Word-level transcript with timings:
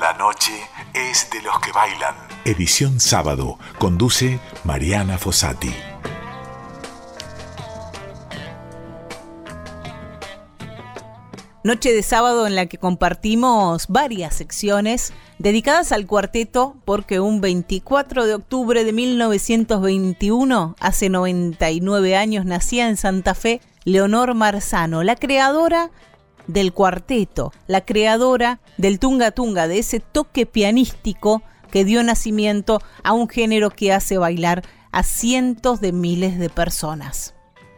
La 0.00 0.14
noche 0.14 0.52
es 0.94 1.28
de 1.30 1.42
los 1.42 1.60
que 1.60 1.72
bailan. 1.72 2.14
Edición 2.46 3.00
sábado. 3.00 3.58
Conduce 3.78 4.40
Mariana 4.64 5.18
Fossati. 5.18 5.74
Noche 11.62 11.92
de 11.92 12.02
sábado 12.02 12.46
en 12.46 12.54
la 12.54 12.64
que 12.64 12.78
compartimos 12.78 13.88
varias 13.88 14.36
secciones 14.36 15.12
dedicadas 15.38 15.92
al 15.92 16.06
cuarteto 16.06 16.76
porque 16.86 17.20
un 17.20 17.42
24 17.42 18.24
de 18.24 18.36
octubre 18.36 18.84
de 18.84 18.94
1921, 18.94 20.76
hace 20.80 21.10
99 21.10 22.16
años, 22.16 22.46
nacía 22.46 22.88
en 22.88 22.96
Santa 22.96 23.34
Fe 23.34 23.60
Leonor 23.84 24.32
Marzano, 24.34 25.02
la 25.02 25.16
creadora 25.16 25.90
del 26.46 26.72
cuarteto, 26.72 27.52
la 27.66 27.82
creadora 27.82 28.60
del 28.76 28.98
tunga 28.98 29.30
tunga, 29.30 29.68
de 29.68 29.78
ese 29.78 30.00
toque 30.00 30.46
pianístico 30.46 31.42
que 31.70 31.84
dio 31.84 32.02
nacimiento 32.02 32.80
a 33.02 33.12
un 33.12 33.28
género 33.28 33.70
que 33.70 33.92
hace 33.92 34.18
bailar 34.18 34.62
a 34.92 35.02
cientos 35.02 35.80
de 35.80 35.92
miles 35.92 36.38
de 36.38 36.50
personas. 36.50 37.34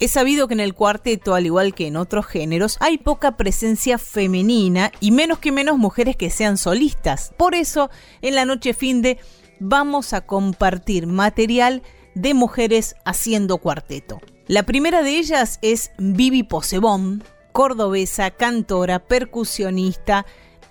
Es 0.00 0.10
sabido 0.10 0.48
que 0.48 0.54
en 0.54 0.60
el 0.60 0.74
cuarteto, 0.74 1.34
al 1.34 1.46
igual 1.46 1.74
que 1.74 1.86
en 1.86 1.96
otros 1.96 2.26
géneros, 2.26 2.76
hay 2.80 2.98
poca 2.98 3.36
presencia 3.36 3.96
femenina 3.96 4.90
y 5.00 5.12
menos 5.12 5.38
que 5.38 5.52
menos 5.52 5.78
mujeres 5.78 6.16
que 6.16 6.30
sean 6.30 6.58
solistas. 6.58 7.32
Por 7.36 7.54
eso, 7.54 7.90
en 8.20 8.34
la 8.34 8.44
noche 8.44 8.74
fin 8.74 9.02
de 9.02 9.18
vamos 9.60 10.12
a 10.12 10.22
compartir 10.22 11.06
material 11.06 11.82
de 12.14 12.34
mujeres 12.34 12.96
haciendo 13.04 13.58
cuarteto. 13.58 14.20
La 14.46 14.64
primera 14.64 15.02
de 15.02 15.16
ellas 15.16 15.58
es 15.62 15.92
Vivi 15.96 16.42
Posebón, 16.42 17.22
cordobesa, 17.54 18.32
cantora, 18.32 18.98
percusionista. 18.98 20.26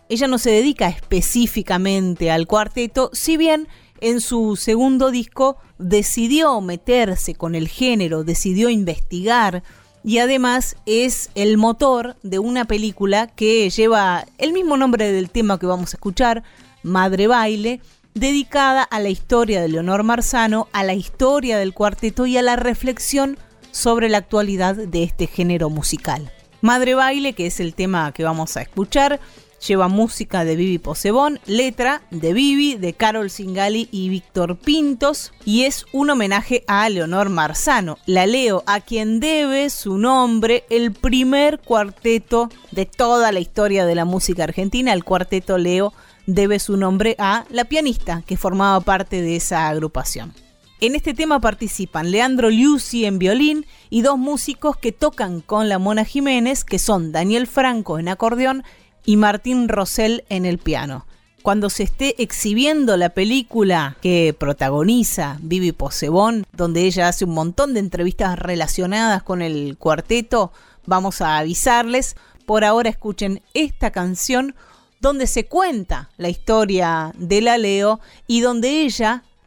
Ella 0.09 0.27
no 0.27 0.38
se 0.38 0.52
dedica 0.52 0.89
específicamente 0.89 2.30
al 2.30 2.45
cuarteto, 2.45 3.09
si 3.13 3.38
bien 3.38 3.69
en 4.02 4.19
su 4.19 4.58
segundo 4.58 5.09
disco 5.09 5.55
decidió 5.77 6.59
meterse 6.59 7.35
con 7.35 7.55
el 7.55 7.69
género, 7.69 8.25
decidió 8.25 8.69
investigar 8.69 9.63
y 10.03 10.17
además 10.17 10.75
es 10.85 11.30
el 11.35 11.58
motor 11.58 12.17
de 12.21 12.39
una 12.39 12.66
película 12.66 13.27
que 13.27 13.69
lleva 13.69 14.25
el 14.38 14.52
mismo 14.52 14.75
nombre 14.75 15.09
del 15.09 15.30
tema 15.30 15.58
que 15.58 15.65
vamos 15.65 15.93
a 15.93 15.95
escuchar, 15.95 16.43
Madre 16.83 17.27
Baile, 17.27 17.80
dedicada 18.13 18.83
a 18.83 18.99
la 18.99 19.08
historia 19.08 19.61
de 19.61 19.69
Leonor 19.69 20.03
Marzano, 20.03 20.67
a 20.73 20.83
la 20.83 20.95
historia 20.95 21.58
del 21.58 21.73
cuarteto 21.73 22.25
y 22.25 22.36
a 22.36 22.41
la 22.41 22.58
reflexión 22.58 23.38
sobre 23.71 24.09
la 24.09 24.17
actualidad 24.17 24.75
de 24.75 25.03
este 25.03 25.27
género 25.27 25.69
musical. 25.69 26.30
Madre 26.64 26.95
Baile, 26.95 27.33
que 27.33 27.45
es 27.45 27.59
el 27.59 27.75
tema 27.75 28.14
que 28.14 28.23
vamos 28.23 28.56
a 28.56 28.61
escuchar, 28.61 29.19
Lleva 29.67 29.88
música 29.88 30.44
de 30.44 30.58
Vivi 30.58 30.78
Posebón, 30.78 31.39
letra 31.45 32.02
de 32.09 32.33
Vivi, 32.33 32.75
de 32.75 32.94
Carol 32.94 33.30
Singali 33.30 33.88
y 33.92 34.09
Víctor 34.09 34.58
Pintos. 34.58 35.31
Y 35.45 35.64
es 35.64 35.86
un 35.94 36.09
homenaje 36.09 36.66
a 36.67 36.88
Leonor 36.89 37.30
Marzano. 37.30 37.97
La 38.05 38.25
leo 38.25 38.64
a 38.66 38.81
quien 38.81 39.22
debe 39.22 39.70
su 39.70 39.97
nombre 39.97 40.66
el 40.70 40.92
primer 40.92 41.59
cuarteto 41.59 42.50
de 42.72 42.86
toda 42.86 43.31
la 43.31 43.39
historia 43.39 43.86
de 43.86 43.95
la 43.95 44.03
música 44.03 44.44
argentina. 44.44 44.92
El 44.92 45.05
cuarteto 45.05 45.58
Leo 45.58 45.94
debe 46.27 46.59
su 46.59 46.75
nombre 46.75 47.16
a 47.17 47.45
la 47.50 47.64
pianista 47.64 48.22
que 48.25 48.36
formaba 48.36 48.81
parte 48.81 49.22
de 49.22 49.38
esa 49.38 49.70
agrupación. 49.70 50.33
En 50.81 50.95
este 50.95 51.13
tema 51.13 51.39
participan 51.39 52.11
Leandro 52.11 52.49
Liuzzi 52.49 53.05
en 53.05 53.17
violín 53.17 53.66
y 53.89 54.02
dos 54.02 54.17
músicos 54.17 54.75
que 54.75 54.91
tocan 54.91 55.39
con 55.39 55.69
la 55.69 55.80
Mona 55.80 56.03
Jiménez, 56.03 56.65
que 56.65 56.80
son 56.80 57.11
Daniel 57.11 57.47
Franco 57.47 57.99
en 57.99 58.09
acordeón 58.09 58.63
y 59.05 59.15
Martín 59.15 59.69
Rosell 59.69 60.25
en 60.30 60.45
el 60.45 60.57
piano. 60.57 61.05
Cuando 61.41 61.69
se 61.69 61.83
esté 61.83 62.21
exhibiendo 62.21 62.95
la 62.97 63.09
película 63.09 63.98
que 64.02 64.36
protagoniza 64.37 65.37
Vivi 65.42 65.73
Posebón, 65.73 66.45
donde 66.53 66.83
ella 66.83 67.09
hace 67.09 67.25
un 67.25 67.33
montón 67.33 67.73
de 67.73 67.81
entrevistas 67.81 68.39
relacionadas 68.39 69.23
con 69.23 69.42
el 69.42 69.77
cuarteto, 69.77 70.53
vamos 70.86 71.21
a 71.21 71.37
avisarles. 71.37 72.15
Por 72.45 72.64
ahora 72.64 72.89
escuchen 72.89 73.42
esta 73.53 73.92
canción 73.92 74.55
donde 75.02 75.27
se 75.27 75.45
cuenta 75.45 76.09
la 76.17 76.30
historia 76.30 77.11
de 77.17 77.42
la 77.42 77.58
Leo 77.58 77.99
y 78.25 78.39
donde 78.39 78.83
ella 78.83 79.23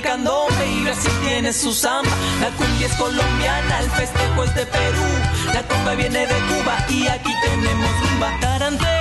el 0.00 0.02
candombe 0.02 0.66
y 0.66 0.82
Brasil 0.82 1.12
tiene 1.22 1.52
su 1.52 1.72
samba. 1.72 2.10
La 2.40 2.48
cumbia 2.56 2.86
es 2.86 2.94
colombiana, 2.94 3.80
el 3.80 3.90
festejo 3.90 4.44
es 4.44 4.54
de 4.54 4.66
Perú. 4.66 5.08
La 5.54 5.62
comba 5.62 5.94
viene 5.94 6.20
de 6.20 6.34
Cuba 6.48 6.86
y 6.88 7.06
aquí 7.06 7.32
tenemos 7.44 7.90
rumba. 8.00 8.38
Tarantelas 8.40 8.99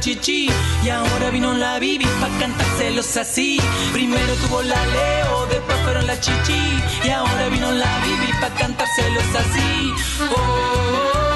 chichi. 0.00 0.48
Y 0.84 0.88
ahora 0.88 1.30
vino 1.30 1.52
la 1.54 1.78
Bibi 1.78 2.06
pa' 2.20 2.28
cantárselos 2.38 3.16
así. 3.16 3.60
Primero 3.92 4.34
tuvo 4.46 4.62
la 4.62 4.84
Leo, 4.86 5.46
después 5.46 5.78
fueron 5.84 6.06
la 6.06 6.18
chichi. 6.20 6.82
Y 7.04 7.10
ahora 7.10 7.48
vino 7.48 7.70
la 7.72 7.98
Bibi 8.04 8.32
pa' 8.40 8.50
cantárselos 8.50 9.34
así. 9.34 9.92
oh. 10.20 10.34
oh, 10.34 11.28
oh. 11.30 11.33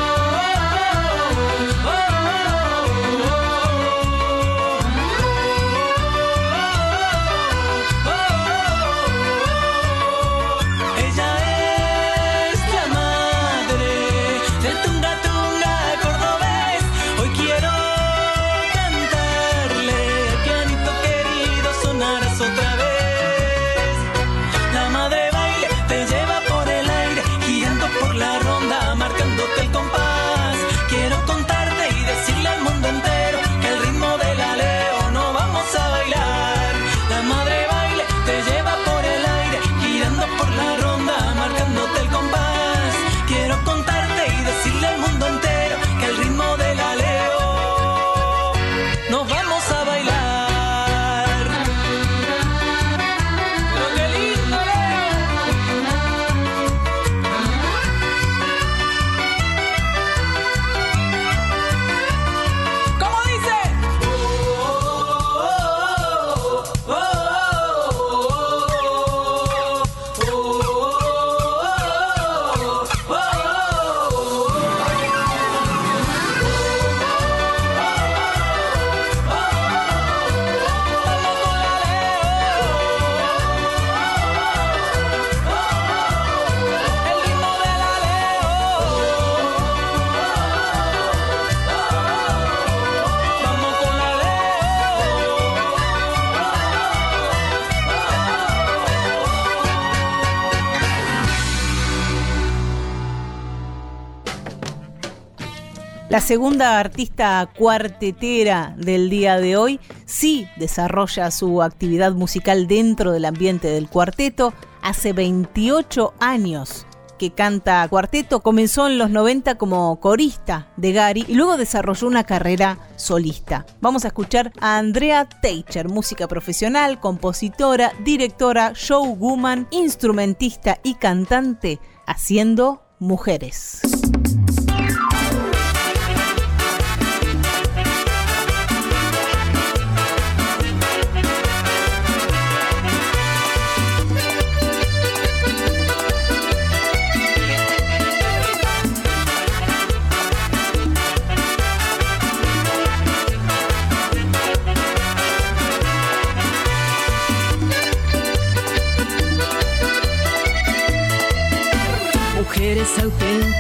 La 106.09 106.23
segunda 106.23 106.79
artista 106.79 107.51
cuartetera 107.55 108.75
del 108.79 109.11
día 109.11 109.37
de 109.37 109.59
hoy 109.59 109.79
sí 110.07 110.49
desarrolla 110.57 111.31
su 111.31 111.61
actividad 111.61 112.13
musical 112.13 112.67
dentro 112.67 113.13
del 113.13 113.27
ambiente 113.27 113.69
del 113.69 113.91
cuarteto. 113.91 114.55
Hace 114.81 115.13
28 115.13 116.15
años 116.19 116.87
que 117.19 117.33
canta 117.33 117.87
cuarteto, 117.89 118.41
comenzó 118.41 118.87
en 118.87 118.97
los 118.97 119.11
90 119.11 119.57
como 119.57 120.01
corista 120.01 120.69
de 120.79 120.93
Gary 120.93 121.27
y 121.29 121.35
luego 121.35 121.59
desarrolló 121.59 122.07
una 122.07 122.25
carrera 122.25 122.79
solista. 122.97 123.67
Vamos 123.83 124.07
a 124.07 124.09
escuchar 124.09 124.51
a 124.61 124.79
Andrea 124.79 125.29
Teicher, 125.29 125.91
música 125.91 126.27
profesional, 126.27 127.01
compositora, 127.01 127.93
directora, 128.03 128.73
showwoman, 128.75 129.67
instrumentista 129.73 130.79
y 130.83 130.95
cantante, 130.95 131.81
haciendo 132.07 132.83
mujeres. 132.99 133.83
Mujeres 133.83 134.18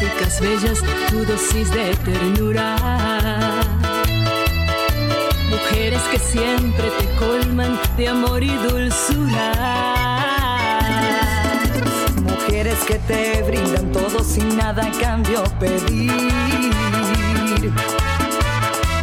auténticas, 0.08 0.40
bellas, 0.40 0.82
tu 1.10 1.24
dosis 1.24 1.70
de 1.70 1.94
ternura. 2.04 2.76
Mujeres 5.50 6.02
que 6.10 6.18
siempre 6.18 6.90
te 6.98 7.06
colman 7.18 7.78
de 7.96 8.08
amor 8.08 8.42
y 8.42 8.54
dulzura. 8.68 9.52
Mujeres 12.22 12.78
que 12.86 12.98
te 12.98 13.42
brindan 13.42 13.92
todo 13.92 14.22
sin 14.24 14.56
nada 14.56 14.86
a 14.86 14.90
cambio 15.00 15.44
pedir. 15.58 16.12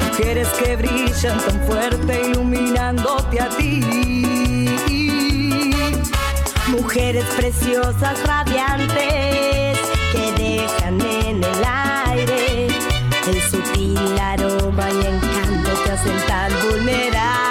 Mujeres 0.09 0.47
que 0.59 0.75
brillan 0.75 1.37
tan 1.39 1.61
fuerte 1.67 2.29
iluminándote 2.29 3.41
a 3.41 3.49
ti. 3.49 3.81
Mujeres 6.67 7.25
preciosas, 7.37 8.23
radiantes 8.25 9.54
el 13.27 13.41
sutil 13.41 14.19
aroma 14.19 14.89
y 14.91 15.05
encanto 15.07 15.83
que 15.83 15.91
hacen 15.91 16.17
tan 16.27 16.51
vulnerable. 16.69 17.44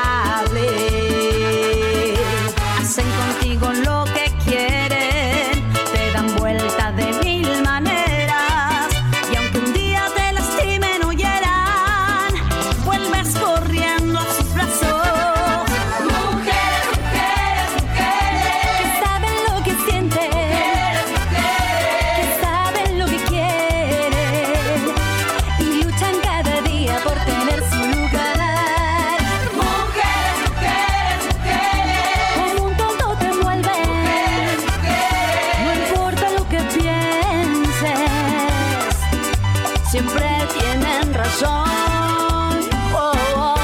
Siempre 39.94 40.26
tienen 40.58 41.14
razón. 41.14 42.58
Oh, 42.92 43.12
oh. 43.36 43.54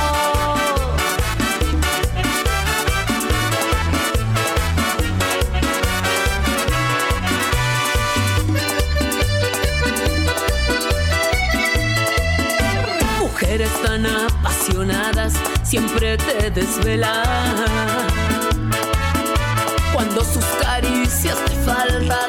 Mujeres 13.19 13.71
tan 13.83 14.07
apasionadas 14.07 15.33
siempre 15.65 16.17
te 16.17 16.53
desvelan. 16.53 17.27
Cuando 19.93 20.25
sus 20.25 20.45
caricias 20.63 21.37
te 21.47 21.57
faltan, 21.67 22.20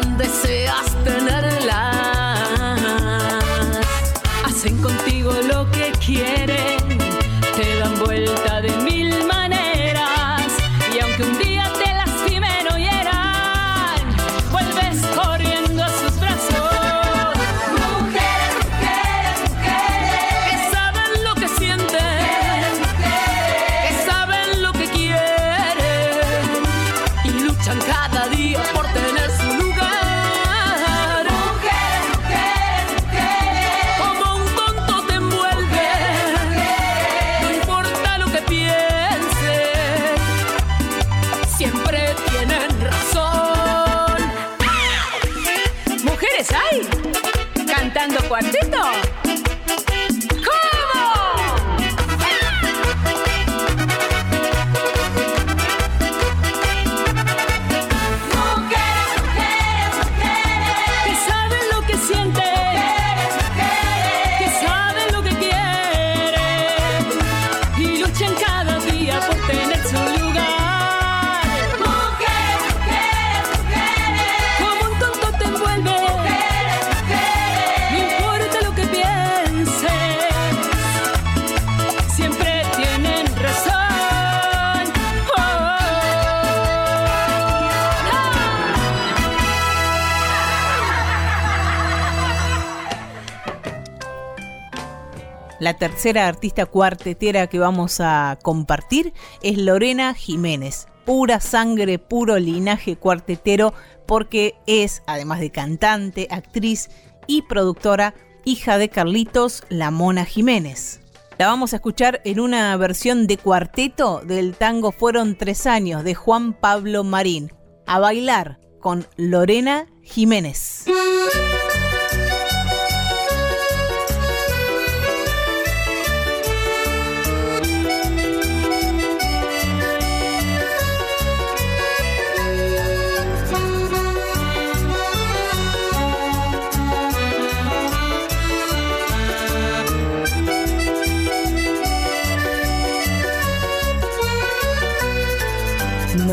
La 95.61 95.75
tercera 95.75 96.27
artista 96.27 96.65
cuartetera 96.65 97.45
que 97.45 97.59
vamos 97.59 97.99
a 97.99 98.39
compartir 98.41 99.13
es 99.43 99.59
Lorena 99.59 100.15
Jiménez. 100.15 100.87
Pura 101.05 101.39
sangre, 101.39 101.99
puro 101.99 102.39
linaje 102.39 102.95
cuartetero, 102.95 103.71
porque 104.07 104.55
es, 104.65 105.03
además 105.05 105.39
de 105.39 105.51
cantante, 105.51 106.27
actriz 106.31 106.89
y 107.27 107.43
productora, 107.43 108.15
hija 108.43 108.79
de 108.79 108.89
Carlitos 108.89 109.63
La 109.69 109.91
Mona 109.91 110.25
Jiménez. 110.25 110.99
La 111.37 111.45
vamos 111.45 111.73
a 111.73 111.75
escuchar 111.75 112.21
en 112.25 112.39
una 112.39 112.75
versión 112.77 113.27
de 113.27 113.37
cuarteto 113.37 114.21
del 114.25 114.55
tango 114.55 114.91
Fueron 114.91 115.35
tres 115.35 115.67
años 115.67 116.03
de 116.03 116.15
Juan 116.15 116.53
Pablo 116.53 117.03
Marín. 117.03 117.53
A 117.85 117.99
bailar 117.99 118.59
con 118.79 119.05
Lorena 119.15 119.85
Jiménez. 120.01 120.85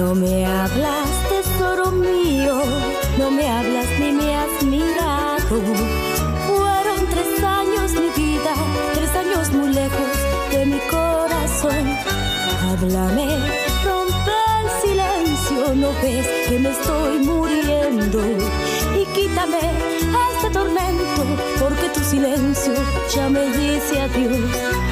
No 0.09 0.15
me 0.15 0.47
hablas, 0.47 1.11
tesoro 1.29 1.91
mío, 1.91 2.63
no 3.19 3.31
me 3.31 3.47
hablas 3.47 3.85
ni 4.01 4.11
me 4.13 4.35
has 4.37 4.63
mirado. 4.65 5.57
Fueron 6.47 7.01
tres 7.11 7.45
años 7.45 7.93
mi 7.93 8.09
vida, 8.17 8.55
tres 8.95 9.11
años 9.15 9.53
muy 9.53 9.69
lejos 9.69 10.09
de 10.51 10.65
mi 10.65 10.79
corazón. 10.89 11.85
Háblame, 12.65 13.37
rompe 13.85 14.33
el 14.61 14.69
silencio, 14.81 15.75
no 15.75 15.89
ves 16.03 16.27
que 16.49 16.59
me 16.59 16.71
estoy 16.71 17.19
muriendo. 17.19 18.23
Y 18.99 19.05
quítame 19.15 19.61
este 20.33 20.51
tormento, 20.51 21.23
porque 21.61 21.87
tu 21.91 22.01
silencio 22.01 22.73
ya 23.15 23.29
me 23.29 23.45
dice 23.51 24.01
adiós. 24.01 24.88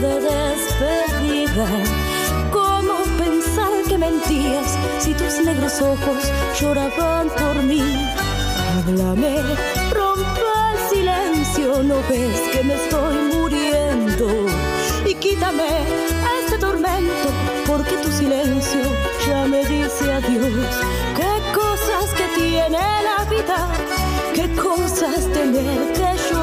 De 0.00 0.20
despedida. 0.20 1.66
¿Cómo 2.52 2.94
pensar 3.18 3.82
que 3.88 3.98
mentías 3.98 4.78
si 5.00 5.12
tus 5.12 5.44
negros 5.44 5.80
ojos 5.82 6.22
lloraban 6.60 7.28
por 7.30 7.62
mí? 7.64 7.82
Háblame, 8.76 9.36
rompe 9.90 10.42
el 10.70 10.78
silencio, 10.90 11.82
no 11.82 11.96
ves 12.08 12.40
que 12.52 12.62
me 12.62 12.74
estoy 12.74 13.16
muriendo. 13.34 14.28
Y 15.04 15.14
quítame 15.14 15.68
este 16.42 16.58
tormento, 16.58 17.28
porque 17.66 17.96
tu 17.96 18.10
silencio 18.12 18.82
ya 19.26 19.46
me 19.46 19.64
dice 19.64 20.12
adiós. 20.12 20.70
Qué 21.16 21.32
cosas 21.54 22.14
que 22.16 22.40
tiene 22.40 22.78
la 23.08 23.24
vida, 23.24 23.68
qué 24.34 24.48
cosas 24.60 25.26
tener 25.32 25.92
que 25.92 26.08
llorar, 26.30 26.37